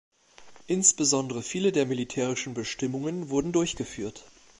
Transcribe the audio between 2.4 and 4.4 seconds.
Bestimmungen wurden durchgeführt.